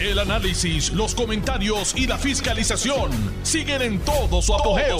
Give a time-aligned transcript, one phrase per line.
[0.00, 3.10] El análisis, los comentarios y la fiscalización
[3.42, 4.96] siguen en todo su apogeo.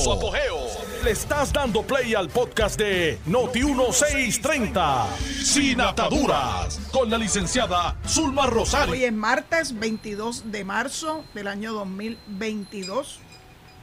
[1.04, 5.06] Le estás dando play al podcast de Noti1630,
[5.44, 8.92] Sin Ataduras, con la licenciada Zulma Rosario.
[8.92, 13.20] Hoy es martes 22 de marzo del año 2022.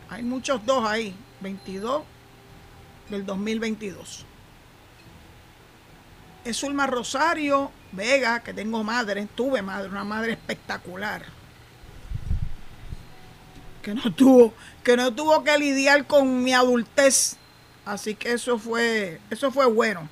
[0.10, 2.04] Hay muchos dos ahí, 22
[3.10, 4.26] del 2022.
[6.44, 11.26] Es Zulma Rosario Vega, que tengo madre, tuve madre, una madre espectacular.
[13.82, 14.54] Que no tuvo,
[14.84, 17.38] que no tuvo que lidiar con mi adultez.
[17.86, 20.10] Así que eso fue, eso fue bueno.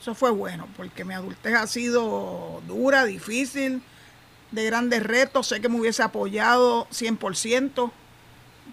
[0.00, 3.82] Eso fue bueno, porque mi adultez ha sido dura, difícil,
[4.50, 5.48] de grandes retos.
[5.48, 7.90] Sé que me hubiese apoyado 100%,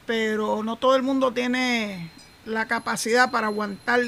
[0.06, 2.12] pero no todo el mundo tiene
[2.46, 4.02] la capacidad para aguantar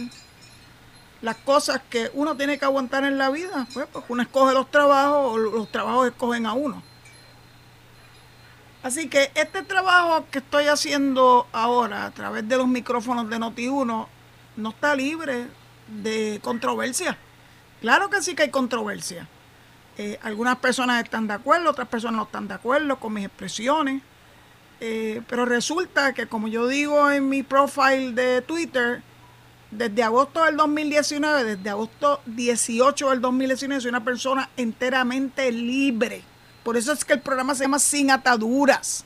[1.21, 4.71] las cosas que uno tiene que aguantar en la vida, pues porque uno escoge los
[4.71, 6.81] trabajos o los trabajos escogen a uno.
[8.81, 14.07] Así que este trabajo que estoy haciendo ahora a través de los micrófonos de Noti1
[14.55, 15.47] no está libre
[15.87, 17.17] de controversia.
[17.81, 19.27] Claro que sí que hay controversia.
[19.97, 24.01] Eh, algunas personas están de acuerdo, otras personas no están de acuerdo con mis expresiones.
[24.79, 29.03] Eh, pero resulta que como yo digo en mi profile de Twitter,
[29.71, 36.23] desde agosto del 2019, desde agosto 18 del 2019, soy una persona enteramente libre.
[36.63, 39.05] Por eso es que el programa se llama Sin Ataduras.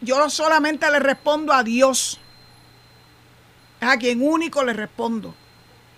[0.00, 2.20] Yo solamente le respondo a Dios.
[3.80, 5.34] Es a quien único le respondo.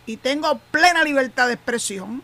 [0.04, 2.22] Y tengo plena libertad de expresión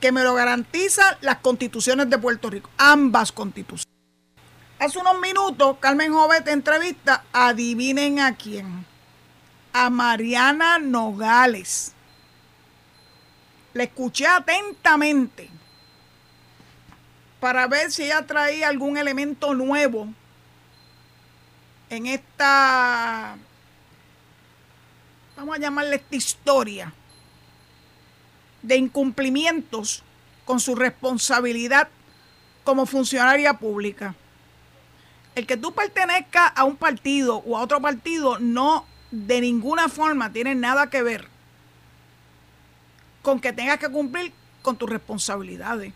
[0.00, 3.92] que me lo garantizan las constituciones de Puerto Rico, ambas constituciones.
[4.78, 8.84] Hace unos minutos, Carmen Jovet entrevista, adivinen a quién
[9.74, 11.92] a Mariana Nogales.
[13.74, 15.50] Le escuché atentamente
[17.40, 20.08] para ver si ella traía algún elemento nuevo
[21.90, 23.36] en esta,
[25.36, 26.94] vamos a llamarle esta historia
[28.62, 30.04] de incumplimientos
[30.44, 31.88] con su responsabilidad
[32.62, 34.14] como funcionaria pública.
[35.34, 40.32] El que tú pertenezcas a un partido o a otro partido no de ninguna forma
[40.32, 41.28] tiene nada que ver
[43.22, 45.92] con que tengas que cumplir con tus responsabilidades.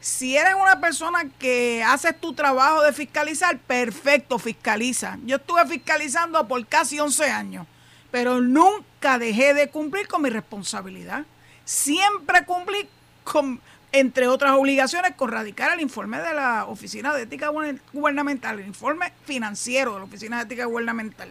[0.00, 5.18] Si eres una persona que haces tu trabajo de fiscalizar, perfecto, fiscaliza.
[5.24, 7.66] Yo estuve fiscalizando por casi 11 años,
[8.10, 11.24] pero nunca dejé de cumplir con mi responsabilidad.
[11.64, 12.88] Siempre cumplí
[13.22, 13.60] con,
[13.92, 17.52] entre otras obligaciones, con radicar el informe de la Oficina de Ética
[17.92, 21.28] Gubernamental, el informe financiero de la Oficina de Ética Gubernamental.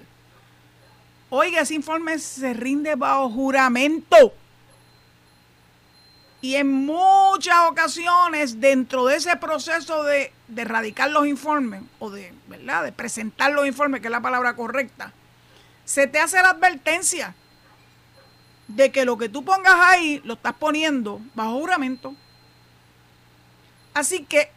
[1.33, 4.33] Oiga, ese informe se rinde bajo juramento.
[6.41, 12.33] Y en muchas ocasiones, dentro de ese proceso de, de radicar los informes, o de,
[12.47, 12.83] ¿verdad?
[12.83, 15.13] de presentar los informes, que es la palabra correcta,
[15.85, 17.33] se te hace la advertencia
[18.67, 22.13] de que lo que tú pongas ahí lo estás poniendo bajo juramento.
[23.93, 24.51] Así que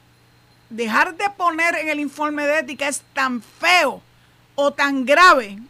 [0.71, 4.03] dejar de poner en el informe de ética es tan feo
[4.57, 5.61] o tan grave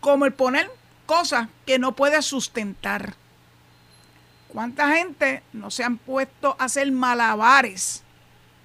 [0.00, 0.70] como el poner
[1.06, 3.14] cosas que no puede sustentar.
[4.48, 8.02] ¿Cuánta gente no se han puesto a hacer malabares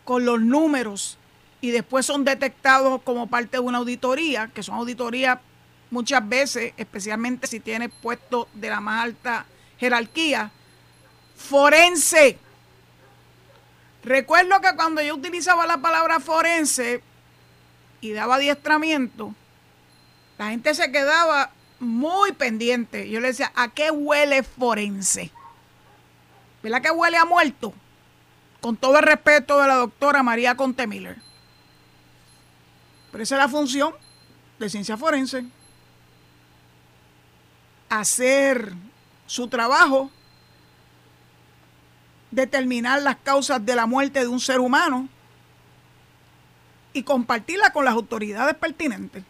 [0.03, 1.17] con los números
[1.61, 5.39] y después son detectados como parte de una auditoría, que son auditorías
[5.91, 9.45] muchas veces, especialmente si tiene puesto de la más alta
[9.77, 10.51] jerarquía,
[11.35, 12.39] forense?
[14.03, 17.01] Recuerdo que cuando yo utilizaba la palabra forense
[18.01, 19.33] y daba adiestramiento,
[20.37, 23.09] la gente se quedaba muy pendiente.
[23.09, 25.31] Yo le decía, ¿a qué huele forense?
[26.61, 27.73] ¿Verdad que huele a muerto?
[28.61, 31.17] Con todo el respeto de la doctora María Conte Miller.
[33.11, 33.93] Pero esa es la función
[34.59, 35.45] de ciencia forense.
[37.89, 38.73] Hacer
[39.27, 40.11] su trabajo,
[42.31, 45.07] determinar las causas de la muerte de un ser humano
[46.93, 49.23] y compartirla con las autoridades pertinentes.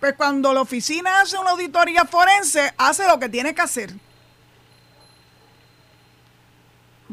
[0.00, 3.94] Pues cuando la oficina hace una auditoría forense, hace lo que tiene que hacer.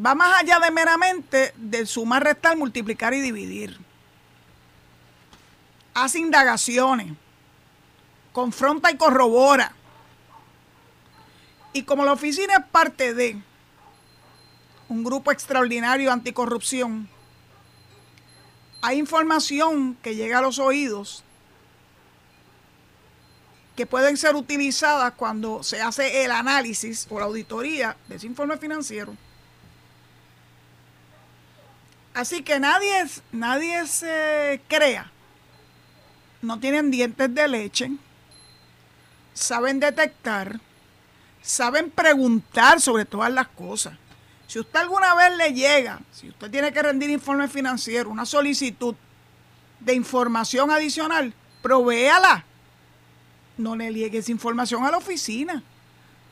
[0.03, 3.79] Va más allá de meramente de sumar, restar, multiplicar y dividir.
[5.93, 7.13] Hace indagaciones,
[8.31, 9.73] confronta y corrobora.
[11.71, 13.41] Y como la oficina es parte de
[14.89, 17.07] un grupo extraordinario anticorrupción,
[18.81, 21.23] hay información que llega a los oídos
[23.75, 28.57] que pueden ser utilizadas cuando se hace el análisis o la auditoría de ese informe
[28.57, 29.15] financiero.
[32.13, 35.11] Así que nadie, nadie se crea.
[36.41, 37.91] No tienen dientes de leche.
[39.33, 40.59] Saben detectar.
[41.41, 43.97] Saben preguntar sobre todas las cosas.
[44.47, 48.95] Si usted alguna vez le llega, si usted tiene que rendir informe financiero, una solicitud
[49.79, 52.45] de información adicional, provéala.
[53.57, 55.63] No le llegue información a la oficina,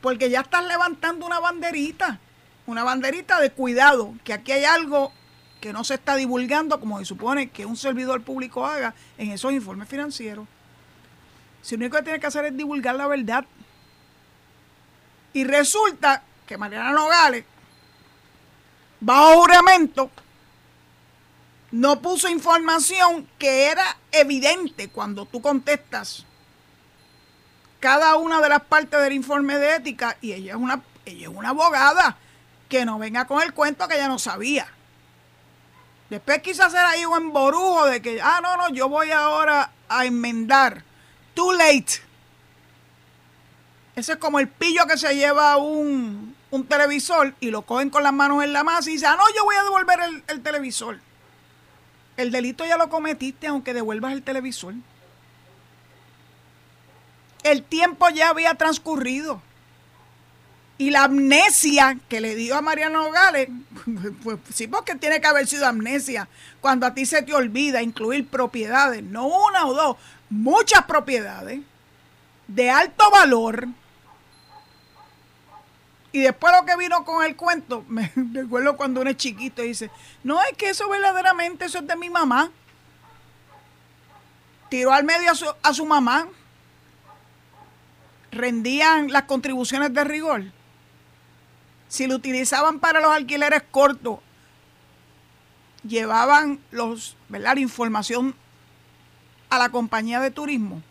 [0.00, 2.18] porque ya estás levantando una banderita,
[2.66, 5.12] una banderita de cuidado, que aquí hay algo
[5.60, 9.52] que no se está divulgando como se supone que un servidor público haga en esos
[9.52, 10.48] informes financieros.
[11.62, 13.44] Si lo único que tiene que hacer es divulgar la verdad.
[15.32, 17.44] Y resulta que Mariana Nogales,
[19.00, 20.10] bajo juramento,
[21.70, 26.26] no puso información que era evidente cuando tú contestas
[27.82, 31.34] cada una de las partes del informe de ética y ella es una, ella es
[31.36, 32.16] una abogada
[32.68, 34.68] que no venga con el cuento que ella no sabía.
[36.08, 40.04] Después quiso hacer ahí un emborujo de que, ah, no, no, yo voy ahora a
[40.04, 40.84] enmendar.
[41.34, 41.94] Too late.
[43.96, 48.04] Ese es como el pillo que se lleva un, un televisor y lo cogen con
[48.04, 50.40] las manos en la masa y dice, ah, no, yo voy a devolver el, el
[50.40, 51.00] televisor.
[52.16, 54.74] El delito ya lo cometiste aunque devuelvas el televisor.
[57.42, 59.42] El tiempo ya había transcurrido.
[60.78, 63.48] Y la amnesia que le dio a Mariano Nogales,
[64.24, 66.28] pues sí, porque tiene que haber sido amnesia.
[66.60, 69.96] Cuando a ti se te olvida incluir propiedades, no una o dos,
[70.28, 71.60] muchas propiedades
[72.48, 73.68] de alto valor.
[76.10, 79.68] Y después lo que vino con el cuento, me recuerdo cuando uno es chiquito y
[79.68, 79.90] dice,
[80.24, 82.50] no, es que eso verdaderamente, eso es de mi mamá.
[84.68, 86.26] Tiró al medio a su, a su mamá.
[88.32, 90.44] Rendían las contribuciones de rigor
[91.92, 94.20] si lo utilizaban para los alquileres cortos,
[95.86, 97.52] llevaban los, ¿verdad?
[97.54, 98.34] la información
[99.50, 100.82] a la compañía de turismo,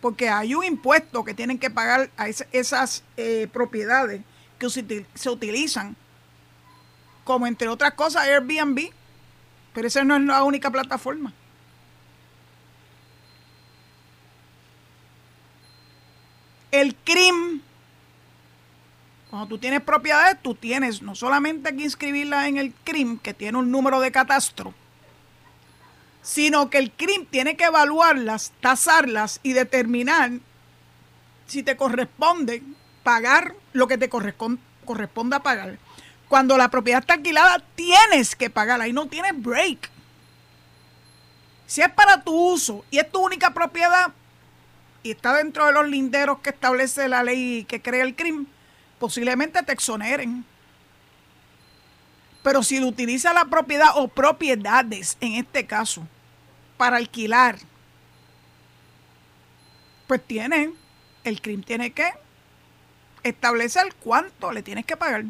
[0.00, 4.22] porque hay un impuesto que tienen que pagar a esas eh, propiedades
[4.58, 5.94] que se, utilizan,
[7.22, 8.90] como entre otras cosas Airbnb,
[9.72, 11.32] pero esa no es la única plataforma.
[16.80, 17.62] El crimen
[19.30, 23.58] cuando tú tienes propiedades, tú tienes no solamente que inscribirla en el CRIM, que tiene
[23.58, 24.72] un número de catastro,
[26.22, 30.30] sino que el CRIM tiene que evaluarlas, tasarlas y determinar
[31.46, 32.62] si te corresponde
[33.02, 35.78] pagar lo que te corresponda pagar.
[36.28, 39.90] Cuando la propiedad está alquilada, tienes que pagarla y no tienes break.
[41.66, 44.12] Si es para tu uso y es tu única propiedad
[45.06, 48.46] y está dentro de los linderos que establece la ley que crea el CRIM,
[48.98, 50.44] posiblemente te exoneren.
[52.42, 56.06] Pero si utiliza la propiedad o propiedades, en este caso,
[56.76, 57.56] para alquilar,
[60.08, 60.72] pues tiene,
[61.22, 62.12] el crimen tiene que
[63.22, 65.24] establecer cuánto le tienes que pagar.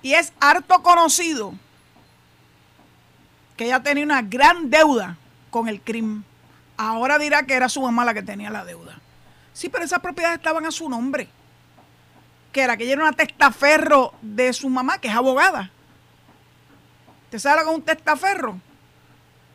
[0.00, 1.54] Y es harto conocido
[3.56, 5.16] que ella tenía una gran deuda
[5.50, 6.24] con el crimen.
[6.76, 8.98] Ahora dirá que era su mamá la que tenía la deuda.
[9.52, 11.28] Sí, pero esas propiedades estaban a su nombre.
[12.52, 15.70] Que era que ella era una testaferro de su mamá, que es abogada.
[17.24, 18.60] ¿Usted sabe lo que es un testaferro?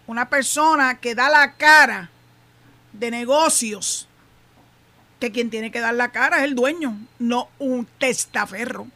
[0.08, 2.10] Una persona que da la cara
[2.94, 4.08] de negocios.
[5.20, 8.88] Que quien tiene que dar la cara es el dueño, no un testaferro.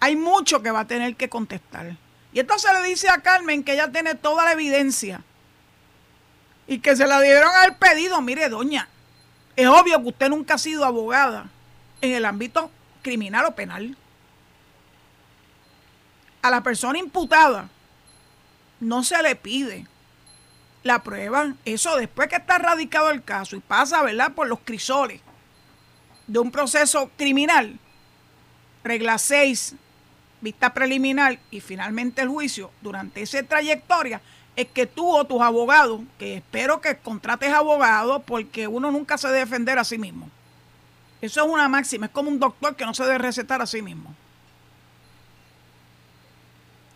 [0.00, 1.96] Hay mucho que va a tener que contestar.
[2.32, 5.22] Y entonces le dice a Carmen que ella tiene toda la evidencia
[6.66, 8.20] y que se la dieron al pedido.
[8.20, 8.88] Mire, doña,
[9.54, 11.46] es obvio que usted nunca ha sido abogada
[12.00, 12.70] en el ámbito
[13.02, 13.96] criminal o penal.
[16.42, 17.68] A la persona imputada
[18.80, 19.86] no se le pide
[20.82, 21.54] la prueba.
[21.64, 25.20] Eso después que está radicado el caso y pasa, ¿verdad?, por los crisoles
[26.26, 27.78] de un proceso criminal,
[28.82, 29.74] regla 6,
[30.40, 34.20] vista preliminar y finalmente el juicio, durante esa trayectoria,
[34.56, 39.28] es que tú o tus abogados, que espero que contrates abogados porque uno nunca se
[39.28, 40.30] debe defender a sí mismo.
[41.20, 43.82] Eso es una máxima, es como un doctor que no se debe recetar a sí
[43.82, 44.14] mismo.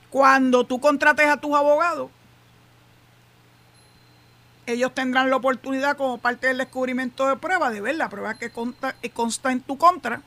[0.08, 2.10] Cuando tú contrates a tus abogados,
[4.66, 8.50] ellos tendrán la oportunidad como parte del descubrimiento de prueba de ver la prueba que
[8.50, 10.22] consta, que consta en tu contra.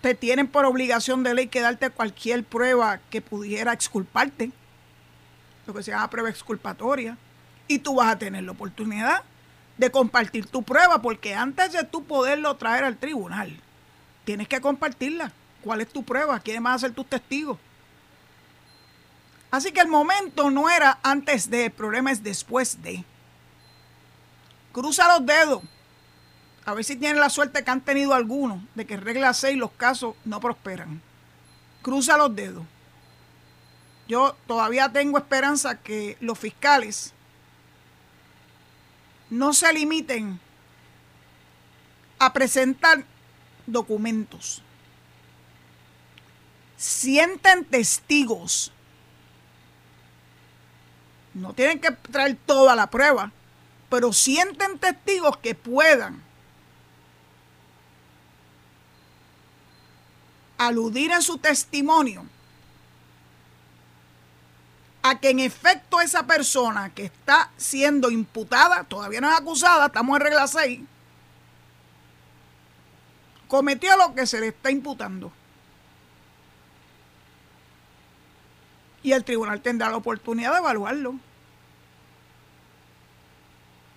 [0.00, 4.52] Te tienen por obligación de ley que darte cualquier prueba que pudiera exculparte
[5.74, 7.16] que se llama prueba exculpatoria,
[7.68, 9.22] y tú vas a tener la oportunidad
[9.78, 13.58] de compartir tu prueba, porque antes de tú poderlo traer al tribunal,
[14.24, 16.40] tienes que compartirla ¿Cuál es tu prueba?
[16.40, 17.58] ¿Quiénes van a ser tus testigos?
[19.50, 23.04] Así que el momento no era antes de, el problema es después de.
[24.72, 25.62] Cruza los dedos.
[26.64, 29.70] A ver si tienen la suerte que han tenido algunos de que regla 6 los
[29.72, 31.00] casos no prosperan.
[31.82, 32.64] Cruza los dedos.
[34.12, 37.14] Yo todavía tengo esperanza que los fiscales
[39.30, 40.38] no se limiten
[42.18, 43.06] a presentar
[43.66, 44.60] documentos.
[46.76, 48.70] Sienten testigos.
[51.32, 53.32] No tienen que traer toda la prueba,
[53.88, 56.22] pero sienten testigos que puedan
[60.58, 62.26] aludir en su testimonio
[65.02, 70.16] a que en efecto esa persona que está siendo imputada, todavía no es acusada, estamos
[70.16, 70.80] en regla 6,
[73.48, 75.32] cometió lo que se le está imputando.
[79.02, 81.16] Y el tribunal tendrá la oportunidad de evaluarlo.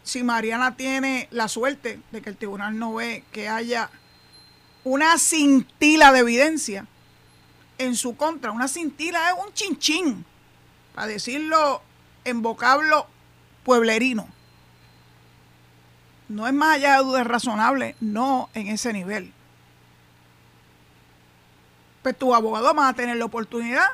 [0.03, 3.91] Si Mariana tiene la suerte de que el tribunal no ve que haya
[4.83, 6.87] una cintila de evidencia
[7.77, 10.25] en su contra, una cintila es un chinchín
[10.95, 11.81] para decirlo
[12.23, 13.05] en vocablo
[13.63, 14.27] pueblerino.
[16.29, 19.31] No es más allá de dudas razonables, no en ese nivel.
[22.01, 23.85] Pues tu abogado va a tener la oportunidad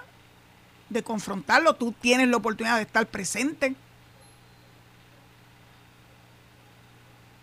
[0.89, 3.75] de confrontarlo, tú tienes la oportunidad de estar presente.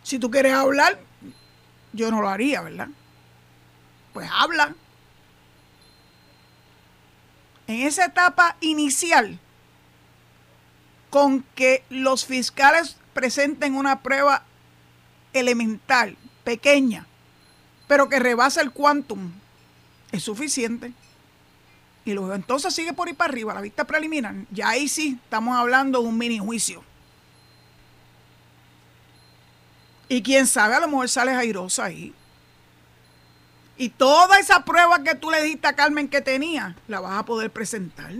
[0.04, 1.00] Si tú quieres hablar,
[1.92, 2.88] yo no lo haría, ¿verdad?
[4.12, 4.74] Pues habla.
[7.66, 9.38] En esa etapa inicial,
[11.10, 14.44] con que los fiscales presenten una prueba
[15.32, 17.06] elemental, pequeña,
[17.86, 19.32] pero que rebasa el quantum,
[20.12, 20.92] es suficiente.
[22.04, 24.34] Y luego entonces sigue por ahí para arriba, la vista preliminar.
[24.50, 26.82] Ya ahí sí estamos hablando de un mini juicio.
[30.08, 32.14] Y quién sabe, a lo mejor sale airosa ahí.
[33.76, 37.24] Y toda esa prueba que tú le diste a Carmen que tenía, la vas a
[37.24, 38.12] poder presentar.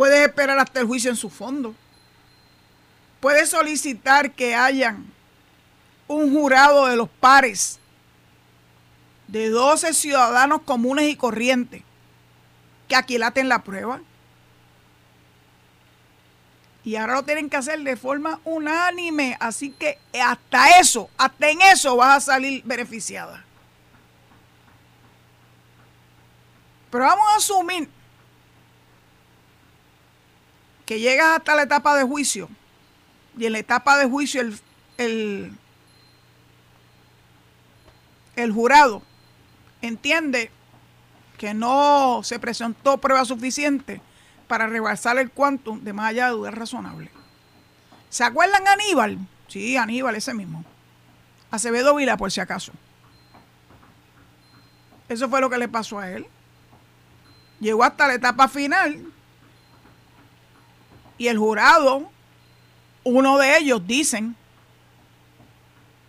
[0.00, 1.74] Puedes esperar hasta el juicio en su fondo.
[3.20, 5.04] Puedes solicitar que hayan
[6.08, 7.78] un jurado de los pares
[9.28, 11.82] de 12 ciudadanos comunes y corrientes
[12.88, 14.00] que aquilaten la prueba.
[16.82, 19.36] Y ahora lo tienen que hacer de forma unánime.
[19.38, 23.44] Así que hasta eso, hasta en eso vas a salir beneficiada.
[26.90, 27.99] Pero vamos a asumir
[30.90, 32.48] que llegas hasta la etapa de juicio
[33.38, 34.58] y en la etapa de juicio el,
[34.98, 35.52] el,
[38.34, 39.00] el jurado
[39.82, 40.50] entiende
[41.38, 44.02] que no se presentó prueba suficiente
[44.48, 47.10] para rebasar el quantum de más allá de dudas razonables.
[48.08, 49.16] ¿Se acuerdan Aníbal?
[49.46, 50.64] Sí, Aníbal, ese mismo.
[51.52, 52.72] Acevedo Vila, por si acaso.
[55.08, 56.26] Eso fue lo que le pasó a él.
[57.60, 59.12] Llegó hasta la etapa final
[61.20, 62.10] y el jurado,
[63.04, 64.34] uno de ellos dicen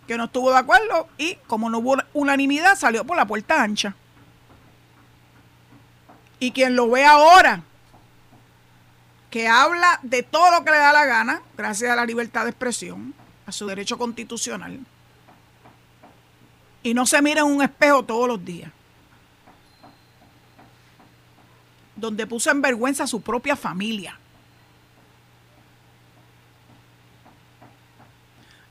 [0.07, 3.93] que no estuvo de acuerdo y como no hubo unanimidad salió por la puerta ancha.
[6.39, 7.61] Y quien lo ve ahora,
[9.29, 12.51] que habla de todo lo que le da la gana, gracias a la libertad de
[12.51, 13.13] expresión,
[13.45, 14.79] a su derecho constitucional,
[16.83, 18.71] y no se mira en un espejo todos los días,
[21.97, 24.17] donde puso en vergüenza a su propia familia,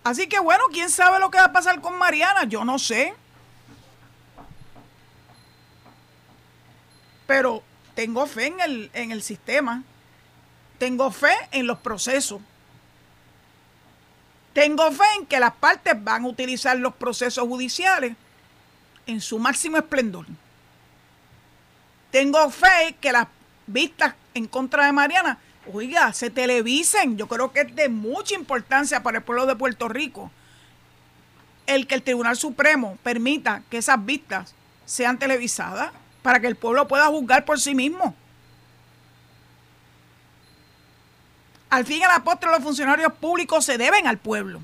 [0.02, 2.45] Así que bueno, ¿quién sabe lo que va a pasar con Mariana?
[2.45, 3.14] Yo no sé.
[7.26, 7.62] Pero
[7.95, 9.83] tengo fe en el, en el sistema.
[10.78, 12.40] Tengo fe en los procesos.
[14.52, 18.16] Tengo fe en que las partes van a utilizar los procesos judiciales
[19.07, 20.26] en su máximo esplendor.
[22.11, 23.28] Tengo fe que las
[23.66, 25.38] vistas en contra de Mariana
[25.73, 27.17] oiga, se televisen.
[27.17, 30.31] Yo creo que es de mucha importancia para el pueblo de Puerto Rico
[31.75, 34.55] el que el Tribunal Supremo permita que esas vistas
[34.87, 38.14] sean televisadas para que el pueblo pueda juzgar por sí mismo.
[41.71, 44.61] Al fin y al apóstol, los funcionarios públicos se deben al pueblo.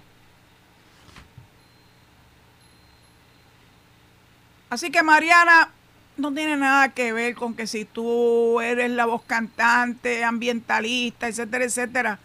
[4.68, 5.70] Así que Mariana,
[6.16, 11.64] no tiene nada que ver con que si tú eres la voz cantante, ambientalista, etcétera,
[11.64, 12.18] etcétera,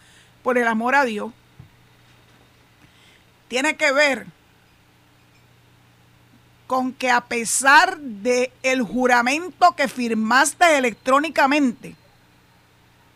[0.44, 1.32] por el amor a Dios.
[3.48, 4.28] Tiene que ver
[6.68, 11.96] con que a pesar de el juramento que firmaste electrónicamente,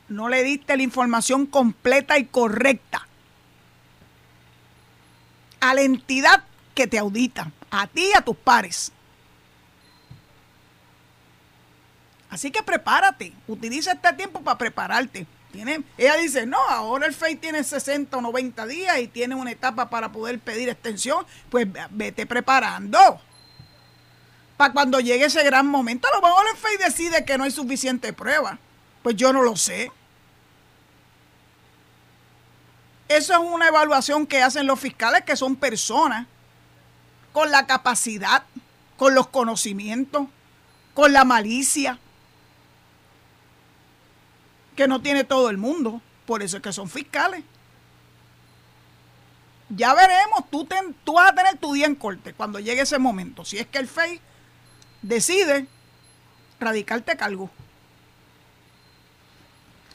[0.09, 3.07] no le diste la información completa y correcta
[5.61, 6.43] a la entidad
[6.75, 8.91] que te audita, a ti y a tus pares.
[12.35, 15.25] Así que prepárate, utiliza este tiempo para prepararte.
[15.53, 19.51] Tiene, ella dice, no, ahora el FEI tiene 60 o 90 días y tiene una
[19.51, 23.21] etapa para poder pedir extensión, pues vete preparando.
[24.57, 27.51] Para cuando llegue ese gran momento, a lo mejor el FEI decide que no hay
[27.51, 28.59] suficiente prueba.
[29.01, 29.93] Pues yo no lo sé.
[33.07, 36.27] Eso es una evaluación que hacen los fiscales, que son personas
[37.31, 38.43] con la capacidad,
[38.97, 40.27] con los conocimientos,
[40.93, 41.97] con la malicia
[44.75, 46.01] que no tiene todo el mundo.
[46.25, 47.43] Por eso es que son fiscales.
[49.69, 50.67] Ya veremos, tú,
[51.03, 53.43] tú vas a tener tu día en corte cuando llegue ese momento.
[53.45, 54.19] Si es que el FEI
[55.01, 55.67] decide
[56.59, 57.49] radicarte cargo.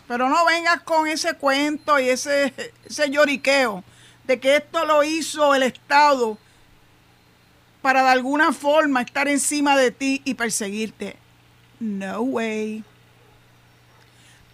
[0.08, 2.52] Pero no vengas con ese cuento y ese,
[2.84, 3.84] ese lloriqueo
[4.24, 6.36] de que esto lo hizo el Estado
[7.80, 11.16] para de alguna forma estar encima de ti y perseguirte.
[11.78, 12.84] No way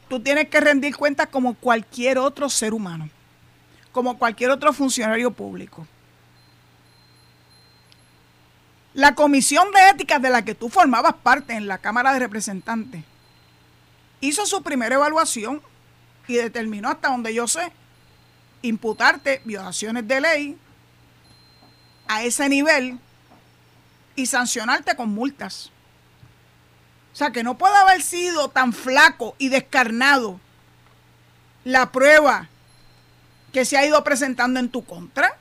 [0.09, 3.09] tú tienes que rendir cuentas como cualquier otro ser humano,
[3.93, 5.87] como cualquier otro funcionario público.
[8.95, 13.05] La comisión de ética de la que tú formabas parte en la Cámara de Representantes
[14.21, 15.61] hizo su primera evaluación
[16.27, 17.73] y determinó hasta donde yo sé
[18.63, 20.59] imputarte violaciones de ley
[22.09, 22.99] a ese nivel
[24.15, 25.71] y sancionarte con multas.
[27.17, 30.39] O sea, que no puede haber sido tan flaco y descarnado
[31.65, 32.51] la prueba
[33.55, 35.35] que se ha ido presentando en tu contra.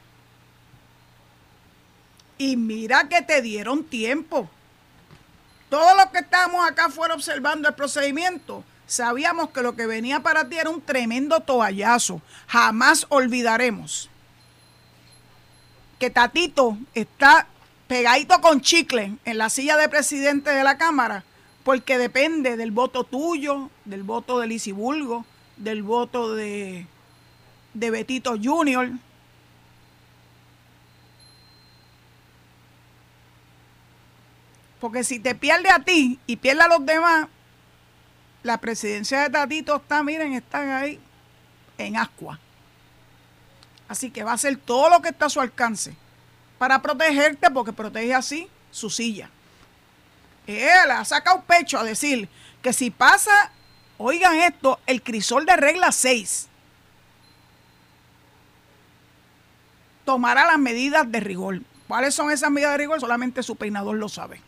[2.38, 4.50] Y mira que te dieron tiempo.
[5.70, 10.48] Todos los que estábamos acá fuera observando el procedimiento, sabíamos que lo que venía para
[10.48, 12.22] ti era un tremendo toallazo.
[12.48, 14.10] Jamás olvidaremos
[16.00, 17.48] que Tatito está
[17.90, 21.26] pegadito con chicle en la silla de presidente de la Cámara
[21.66, 25.26] porque depende del voto tuyo, del voto de Lisibulgo,
[25.58, 26.86] del voto de,
[27.74, 28.92] de Betito Junior.
[34.80, 37.30] Porque si te pierde a ti y pierde a los demás,
[38.44, 41.00] la presidencia de Tatito está, miren, están ahí
[41.80, 42.40] en ascua.
[43.88, 45.96] Así que va a hacer todo lo que está a su alcance
[46.60, 49.32] para protegerte, porque protege así su silla.
[50.48, 52.30] Él ha sacado pecho a decir
[52.62, 53.52] que si pasa,
[53.98, 56.50] oigan esto, el crisol de regla 6
[60.06, 61.62] tomará las medidas de rigor.
[61.88, 63.00] ¿Cuáles son esas medidas de rigor?
[63.00, 64.42] Solamente su peinador lo sabe.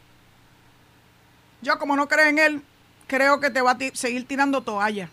[1.61, 2.63] Yo como no creo en él,
[3.07, 5.09] creo que te va a seguir tirando toalla.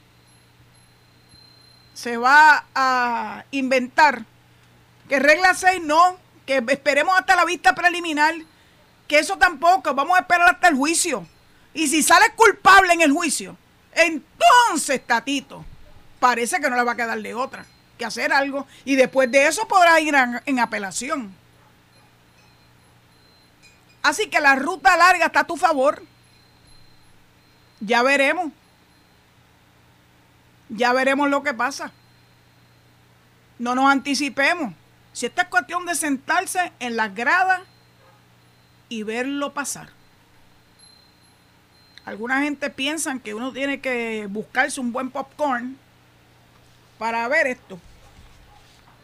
[1.94, 4.24] Se va a inventar
[5.08, 8.34] que regla 6 no, que esperemos hasta la vista preliminar
[9.06, 11.26] que eso tampoco, vamos a esperar hasta el juicio.
[11.72, 13.56] Y si sale culpable en el juicio,
[13.94, 15.64] entonces, Tatito,
[16.18, 17.66] parece que no le va a quedar de otra
[17.98, 18.66] que hacer algo.
[18.84, 20.14] Y después de eso podrá ir
[20.46, 21.34] en, apelación.
[24.02, 26.02] Así que la ruta larga está a tu favor.
[27.80, 28.52] Ya veremos.
[30.68, 31.92] Ya veremos lo que pasa.
[33.58, 34.74] No nos anticipemos.
[35.12, 37.60] Si esta es cuestión de sentarse en las gradas
[38.94, 39.88] y verlo pasar.
[42.04, 45.76] Alguna gente piensa que uno tiene que buscarse un buen popcorn
[46.96, 47.80] para ver esto.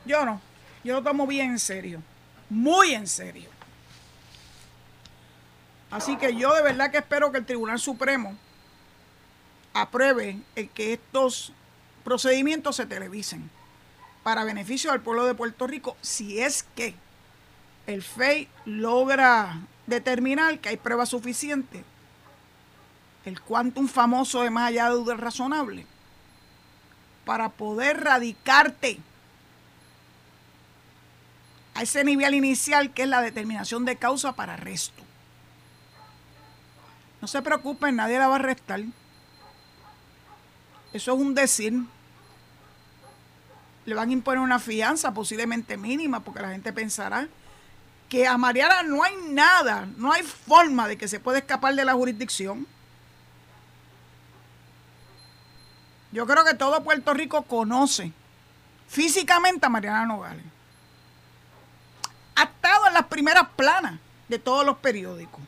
[0.04, 0.40] Yo no,
[0.84, 2.02] yo lo tomo bien en serio,
[2.48, 3.50] muy en serio.
[5.90, 8.36] Así que yo de verdad que espero que el Tribunal Supremo
[9.74, 11.52] apruebe el que estos
[12.04, 13.50] procedimientos se televisen
[14.22, 16.94] para beneficio del pueblo de Puerto Rico, si es que
[17.88, 19.58] el FEI logra
[19.90, 21.84] determinar que hay pruebas suficientes,
[23.26, 25.86] el quantum famoso de más allá de razonable,
[27.26, 28.98] para poder radicarte
[31.74, 35.02] a ese nivel inicial que es la determinación de causa para arresto.
[37.20, 38.80] No se preocupen, nadie la va a arrestar.
[40.92, 41.74] Eso es un decir.
[43.84, 47.28] Le van a imponer una fianza posiblemente mínima porque la gente pensará
[48.10, 51.84] que a Mariana no hay nada, no hay forma de que se pueda escapar de
[51.84, 52.66] la jurisdicción.
[56.10, 58.12] Yo creo que todo Puerto Rico conoce
[58.88, 60.44] físicamente a Mariana Nogales.
[62.34, 65.40] Ha estado en las primeras planas de todos los periódicos.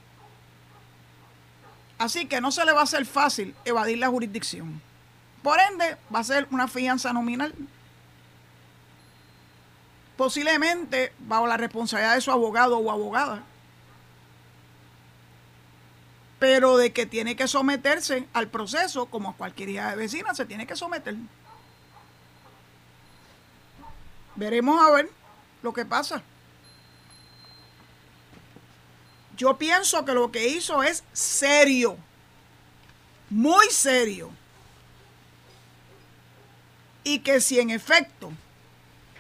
[1.99, 4.81] Así que no se le va a hacer fácil evadir la jurisdicción.
[5.43, 7.53] Por ende, va a ser una fianza nominal.
[10.23, 13.43] Posiblemente bajo la responsabilidad de su abogado o abogada.
[16.39, 20.47] Pero de que tiene que someterse al proceso, como a cualquier hija de vecina, se
[20.47, 21.17] tiene que someter.
[24.37, 25.11] Veremos a ver
[25.61, 26.23] lo que pasa.
[29.37, 31.97] Yo pienso que lo que hizo es serio,
[33.29, 34.31] muy serio.
[37.03, 38.31] Y que si en efecto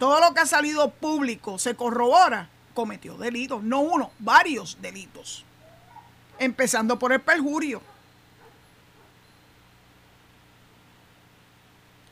[0.03, 5.45] todo lo que ha salido público se corrobora, cometió delitos, no uno, varios delitos.
[6.41, 7.81] Empezando por el perjurio.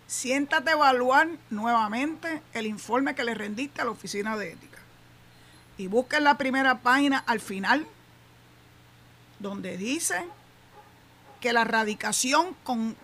[0.06, 4.78] Siéntate a evaluar nuevamente el informe que le rendiste a la oficina de ética.
[5.76, 7.88] Y busca en la primera página al final,
[9.40, 10.24] donde dice
[11.40, 12.94] que la radicación con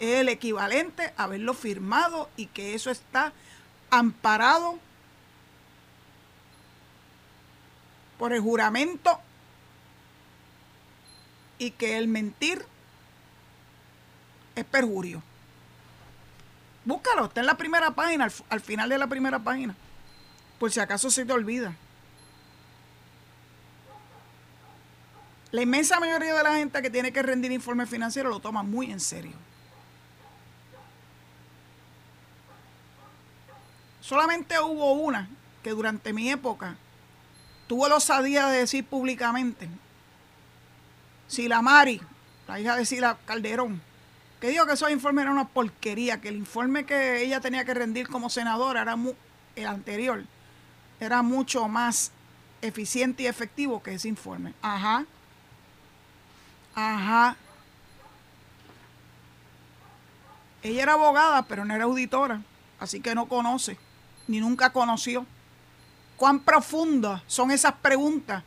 [0.00, 3.32] el equivalente a haberlo firmado y que eso está
[3.98, 4.78] amparado
[8.18, 9.20] por el juramento
[11.58, 12.64] y que el mentir
[14.54, 15.22] es perjurio.
[16.84, 19.74] Búscalo, está en la primera página, al, final de la primera página,
[20.58, 21.74] por si acaso se te olvida.
[25.50, 28.90] La inmensa mayoría de la gente que tiene que rendir informe financiero lo toma muy
[28.90, 29.36] en serio.
[34.04, 35.30] Solamente hubo una
[35.62, 36.76] que durante mi época
[37.66, 39.66] tuvo la osadía de decir públicamente,
[41.26, 42.02] Sila Mari,
[42.46, 43.80] la hija de Sila Calderón,
[44.42, 47.72] que dijo que esos informes eran una porquería, que el informe que ella tenía que
[47.72, 48.94] rendir como senadora era
[49.56, 50.22] el anterior,
[51.00, 52.12] era mucho más
[52.60, 54.52] eficiente y efectivo que ese informe.
[54.60, 55.06] Ajá.
[56.74, 57.36] Ajá.
[60.62, 62.42] Ella era abogada, pero no era auditora,
[62.78, 63.78] así que no conoce,
[64.26, 65.26] ni nunca conoció.
[66.16, 68.42] Cuán profundas son esas preguntas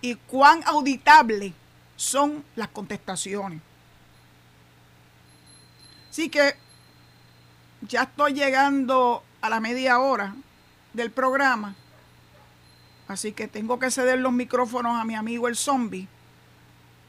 [0.00, 1.52] y cuán auditables
[1.96, 3.60] son las contestaciones.
[6.10, 6.54] Así que
[7.82, 10.34] ya estoy llegando a la media hora
[10.92, 11.74] del programa.
[13.06, 16.08] Así que tengo que ceder los micrófonos a mi amigo el zombie,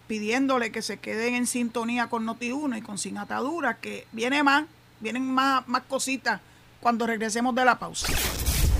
[0.07, 4.65] pidiéndole que se queden en sintonía con Noti1 y con Sin Atadura, que viene más,
[5.01, 6.41] vienen más, más cositas
[6.79, 8.07] cuando regresemos de la pausa.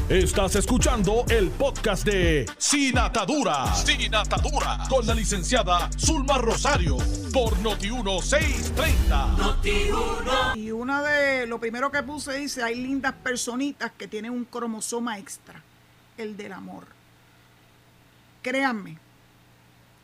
[0.10, 3.72] Estás escuchando el podcast de Sin Atadura.
[3.76, 4.80] Sin Atadura.
[4.90, 6.98] Con la licenciada Zulma Rosario.
[7.32, 9.38] Por Noti1630.
[9.38, 10.56] Noti1.
[10.56, 11.46] Y una de.
[11.46, 15.62] Lo primero que puse dice: hay lindas personitas que tienen un cromosoma extra.
[16.18, 16.88] El del amor.
[18.42, 18.98] Créanme.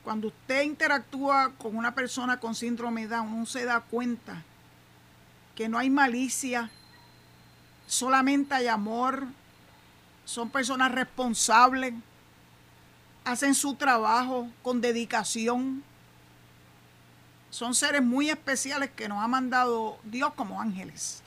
[0.04, 4.44] Cuando usted interactúa con una persona con síndrome Down, uno se da cuenta
[5.56, 6.70] que no hay malicia,
[7.88, 9.26] solamente hay amor,
[10.26, 11.94] son personas responsables,
[13.26, 15.84] hacen su trabajo con dedicación.
[17.50, 21.22] Son seres muy especiales que nos ha mandado Dios como ángeles.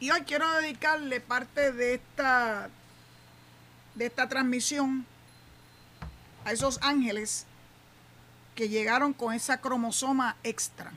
[0.00, 2.68] Y hoy quiero dedicarle parte de esta,
[3.94, 5.06] de esta transmisión
[6.44, 7.46] a esos ángeles
[8.56, 10.92] que llegaron con esa cromosoma extra.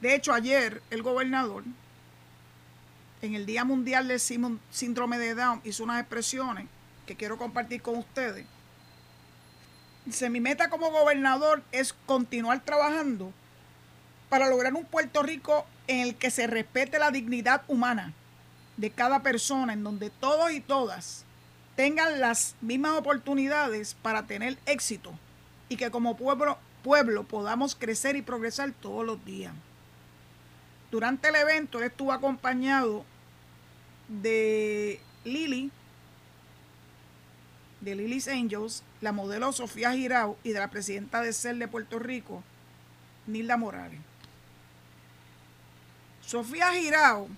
[0.00, 1.64] De hecho, ayer el gobernador
[3.20, 6.66] en el Día Mundial del Síndrome de Down hizo unas expresiones
[7.06, 8.46] que quiero compartir con ustedes.
[10.04, 13.32] Dice, mi meta como gobernador es continuar trabajando
[14.28, 18.12] para lograr un Puerto Rico en el que se respete la dignidad humana
[18.76, 21.24] de cada persona, en donde todos y todas
[21.74, 25.12] tengan las mismas oportunidades para tener éxito
[25.68, 29.52] y que como pueblo, pueblo podamos crecer y progresar todos los días.
[30.90, 33.04] Durante el evento estuvo acompañado
[34.08, 35.70] de Lily,
[37.80, 41.98] de Lily's Angels, la modelo Sofía Girao y de la presidenta de CEL de Puerto
[41.98, 42.42] Rico,
[43.26, 44.00] Nilda Morales.
[46.22, 47.28] Sofía Girao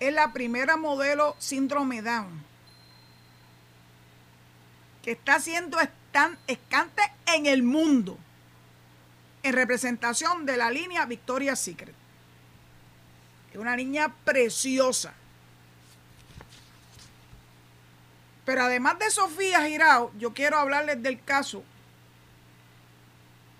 [0.00, 2.42] es la primera modelo síndrome Down
[5.02, 5.78] que está haciendo
[6.46, 8.18] escante en el mundo
[9.42, 12.01] en representación de la línea Victoria's Secret.
[13.52, 15.12] Es una niña preciosa.
[18.44, 21.62] Pero además de Sofía Girao, yo quiero hablarles del caso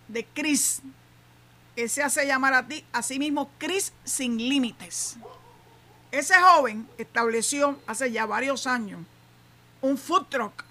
[0.08, 0.80] de Chris.
[1.76, 5.16] Él se hace llamar a ti, a sí mismo Chris sin límites.
[6.10, 9.00] Ese joven estableció hace ya varios años
[9.80, 10.64] un food truck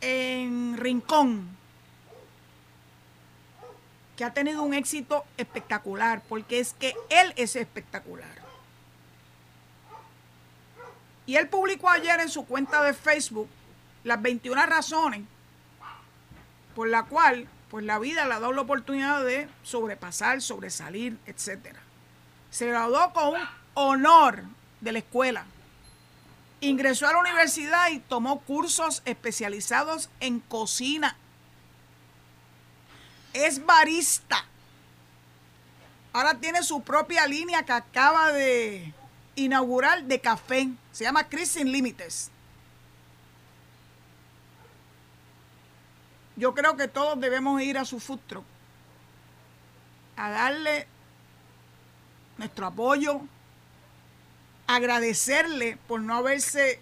[0.00, 1.48] en Rincón
[4.22, 8.42] ha tenido un éxito espectacular, porque es que él es espectacular.
[11.26, 13.48] Y él publicó ayer en su cuenta de Facebook
[14.04, 15.22] las 21 razones
[16.74, 21.74] por la cual pues la vida le ha dado la oportunidad de sobrepasar, sobresalir, etc.
[22.50, 23.40] Se graduó con un
[23.74, 24.44] honor
[24.80, 25.46] de la escuela.
[26.60, 31.16] Ingresó a la universidad y tomó cursos especializados en cocina.
[33.32, 34.44] Es barista.
[36.12, 38.92] Ahora tiene su propia línea que acaba de
[39.34, 40.68] inaugurar de café.
[40.92, 42.30] Se llama Chris Sin Límites.
[46.36, 48.44] Yo creo que todos debemos ir a su food truck
[50.16, 50.86] a darle
[52.38, 53.20] nuestro apoyo,
[54.66, 56.80] agradecerle por no haberse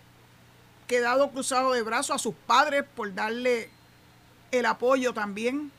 [0.86, 3.70] quedado cruzado de brazos a sus padres, por darle
[4.50, 5.72] el apoyo también.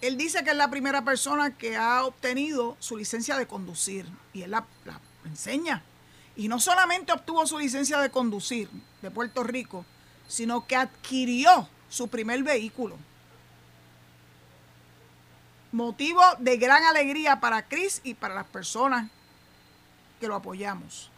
[0.00, 4.42] Él dice que es la primera persona que ha obtenido su licencia de conducir y
[4.42, 4.64] él la,
[5.24, 5.82] enseña.
[6.36, 8.70] Y no solamente obtuvo su licencia de conducir
[9.02, 9.84] de Puerto Rico,
[10.28, 12.96] sino que adquirió su primer vehículo.
[15.72, 19.10] Motivo de gran alegría para Chris y para las personas
[20.20, 21.10] que lo apoyamos.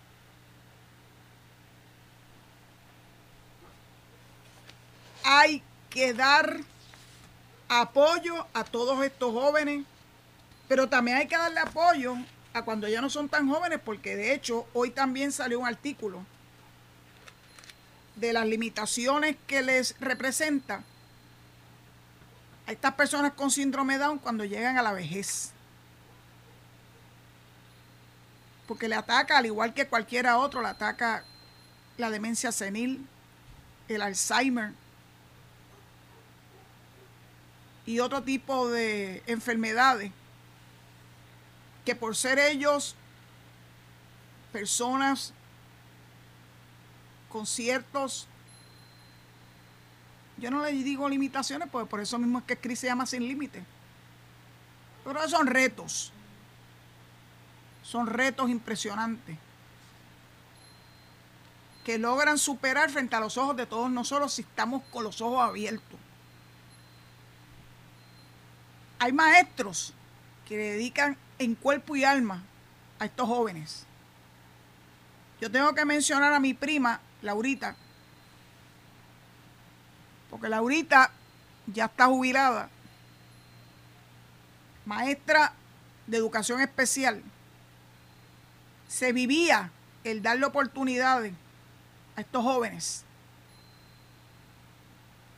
[5.22, 6.60] Hay que dar
[7.70, 9.84] apoyo a todos estos jóvenes,
[10.68, 12.16] pero también hay que darle apoyo
[12.52, 16.26] a cuando ya no son tan jóvenes, porque de hecho hoy también salió un artículo
[18.16, 20.82] de las limitaciones que les representa
[22.66, 25.52] a estas personas con síndrome Down cuando llegan a la vejez.
[28.66, 31.22] Porque le ataca, al igual que cualquiera otro, le ataca
[31.98, 33.06] la demencia senil,
[33.86, 34.72] el Alzheimer
[37.90, 40.12] y otro tipo de enfermedades
[41.84, 42.94] que por ser ellos
[44.52, 45.32] personas
[47.28, 48.28] conciertos.
[50.36, 53.26] Yo no le digo limitaciones, porque por eso mismo es que Cris se llama Sin
[53.26, 53.64] Límite.
[55.04, 56.12] Pero son retos.
[57.82, 59.36] Son retos impresionantes.
[61.84, 65.42] Que logran superar frente a los ojos de todos nosotros si estamos con los ojos
[65.42, 65.99] abiertos.
[69.00, 69.94] Hay maestros
[70.46, 72.44] que dedican en cuerpo y alma
[72.98, 73.86] a estos jóvenes.
[75.40, 77.76] Yo tengo que mencionar a mi prima, Laurita,
[80.28, 81.10] porque Laurita
[81.66, 82.68] ya está jubilada,
[84.84, 85.54] maestra
[86.06, 87.22] de educación especial.
[88.86, 89.70] Se vivía
[90.04, 91.32] el darle oportunidades
[92.16, 93.04] a estos jóvenes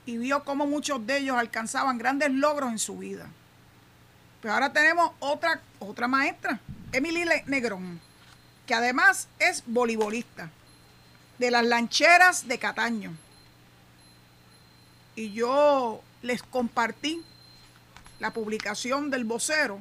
[0.05, 3.29] y vio cómo muchos de ellos alcanzaban grandes logros en su vida.
[4.42, 8.00] Pero ahora tenemos otra, otra maestra, Emily Negrón,
[8.66, 10.50] que además es voleibolista
[11.38, 13.12] de las lancheras de Cataño.
[15.14, 17.22] Y yo les compartí
[18.18, 19.81] la publicación del vocero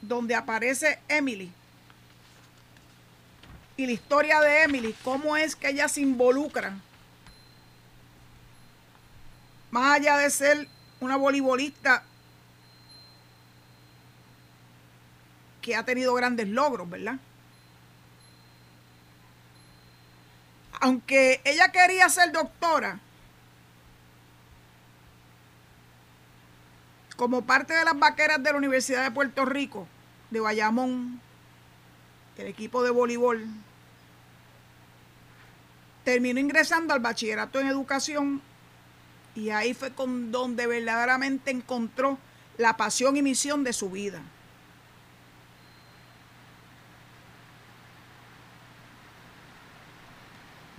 [0.00, 1.52] donde aparece Emily
[3.76, 6.76] y la historia de Emily, cómo es que ella se involucra,
[9.70, 10.68] más allá de ser
[11.00, 12.04] una voleibolista
[15.60, 17.18] que ha tenido grandes logros, ¿verdad?
[20.80, 22.98] aunque ella quería ser doctora,
[27.16, 29.86] como parte de las vaqueras de la Universidad de Puerto Rico,
[30.30, 31.20] de Bayamón,
[32.38, 33.46] el equipo de voleibol,
[36.02, 38.40] terminó ingresando al bachillerato en educación
[39.34, 42.18] y ahí fue con donde verdaderamente encontró
[42.56, 44.22] la pasión y misión de su vida.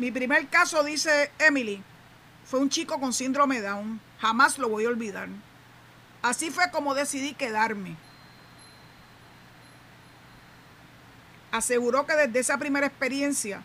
[0.01, 1.79] Mi primer caso, dice Emily,
[2.43, 4.01] fue un chico con síndrome Down.
[4.19, 5.29] Jamás lo voy a olvidar.
[6.23, 7.95] Así fue como decidí quedarme.
[11.51, 13.61] Aseguró que desde esa primera experiencia,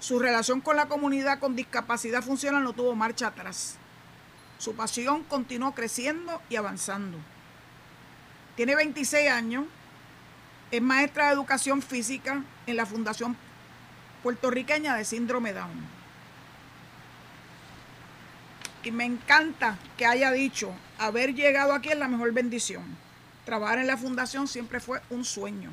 [0.00, 3.76] su relación con la comunidad con discapacidad funcional no tuvo marcha atrás.
[4.56, 7.18] Su pasión continuó creciendo y avanzando.
[8.56, 9.66] Tiene 26 años,
[10.70, 13.36] es maestra de educación física en la Fundación
[14.24, 15.86] puertorriqueña de síndrome Down.
[18.82, 22.84] Y me encanta que haya dicho, haber llegado aquí es la mejor bendición.
[23.44, 25.70] Trabajar en la fundación siempre fue un sueño.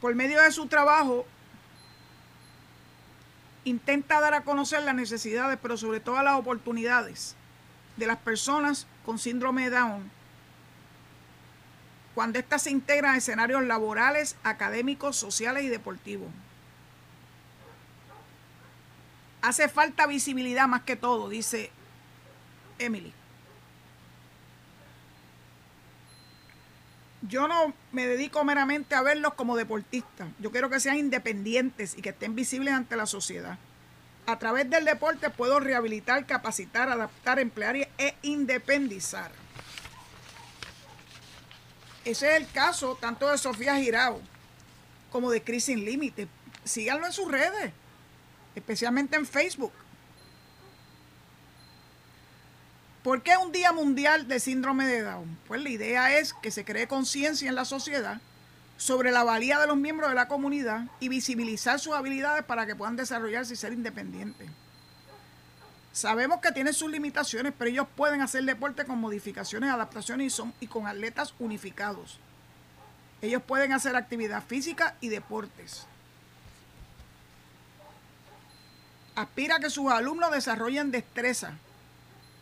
[0.00, 1.26] por medio de su trabajo,
[3.64, 7.36] intenta dar a conocer las necesidades, pero sobre todo las oportunidades
[7.96, 10.19] de las personas con síndrome de Down
[12.20, 16.28] cuando éstas se integran a escenarios laborales, académicos, sociales y deportivos.
[19.40, 21.70] Hace falta visibilidad más que todo, dice
[22.78, 23.14] Emily.
[27.22, 30.28] Yo no me dedico meramente a verlos como deportistas.
[30.40, 33.56] Yo quiero que sean independientes y que estén visibles ante la sociedad.
[34.26, 39.39] A través del deporte puedo rehabilitar, capacitar, adaptar, emplear e independizar.
[42.04, 44.20] Ese es el caso tanto de Sofía Girao
[45.10, 46.28] como de Cris Sin Límite.
[46.64, 47.72] Síganlo en sus redes,
[48.54, 49.72] especialmente en Facebook.
[53.02, 55.38] ¿Por qué un Día Mundial de Síndrome de Down?
[55.48, 58.20] Pues la idea es que se cree conciencia en la sociedad
[58.76, 62.76] sobre la valía de los miembros de la comunidad y visibilizar sus habilidades para que
[62.76, 64.50] puedan desarrollarse y ser independientes.
[65.92, 70.54] Sabemos que tienen sus limitaciones, pero ellos pueden hacer deporte con modificaciones, adaptaciones y, son,
[70.60, 72.18] y con atletas unificados.
[73.20, 75.86] Ellos pueden hacer actividad física y deportes.
[79.16, 81.54] Aspira a que sus alumnos desarrollen destreza,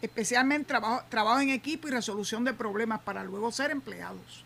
[0.02, 4.44] especialmente trabajo, trabajo en equipo y resolución de problemas para luego ser empleados.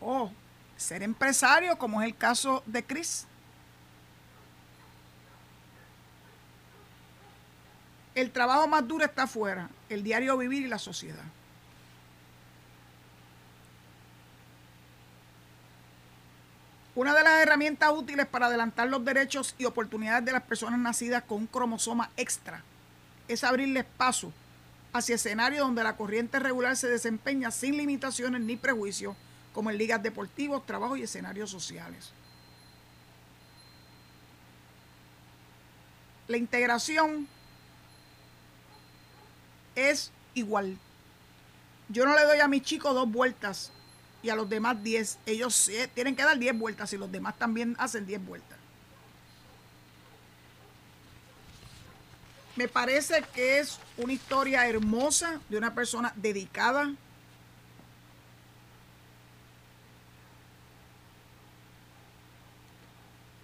[0.00, 0.30] O
[0.76, 3.26] ser empresario, como es el caso de Chris.
[8.14, 11.24] El trabajo más duro está afuera, el diario vivir y la sociedad.
[16.94, 21.24] Una de las herramientas útiles para adelantar los derechos y oportunidades de las personas nacidas
[21.24, 22.62] con un cromosoma extra
[23.26, 24.32] es abrirles paso
[24.92, 29.16] hacia escenarios donde la corriente regular se desempeña sin limitaciones ni prejuicios,
[29.52, 32.12] como en ligas deportivos, trabajos y escenarios sociales.
[36.28, 37.26] La integración
[39.74, 40.78] es igual.
[41.88, 43.72] Yo no le doy a mis chicos dos vueltas
[44.22, 45.18] y a los demás diez.
[45.26, 48.58] Ellos tienen que dar diez vueltas y los demás también hacen diez vueltas.
[52.56, 56.94] Me parece que es una historia hermosa de una persona dedicada.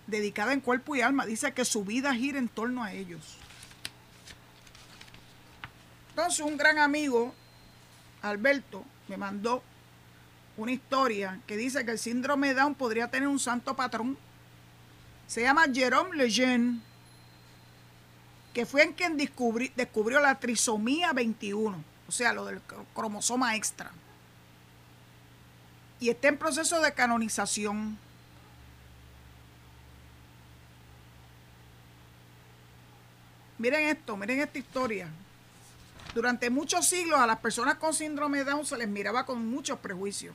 [0.07, 1.27] Dedicada en cuerpo y alma.
[1.27, 3.37] Dice que su vida gira en torno a ellos.
[6.21, 7.35] Entonces un gran amigo,
[8.21, 9.63] Alberto, me mandó
[10.59, 14.19] una historia que dice que el síndrome Down podría tener un santo patrón.
[15.27, 16.81] Se llama Jerome Lejeune,
[18.53, 22.61] que fue en quien descubrió la trisomía 21, o sea, lo del
[22.95, 23.91] cromosoma extra.
[26.01, 27.97] Y está en proceso de canonización.
[33.57, 35.09] Miren esto, miren esta historia.
[36.15, 39.79] Durante muchos siglos a las personas con síndrome de Down se les miraba con muchos
[39.79, 40.35] prejuicios.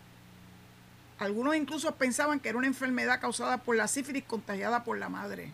[1.20, 5.52] Algunos incluso pensaban que era una enfermedad causada por la sífilis contagiada por la madre.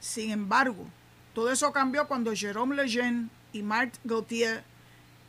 [0.00, 0.86] Sin embargo,
[1.34, 4.62] todo eso cambió cuando Jerome Lejeune y Marc Gauthier,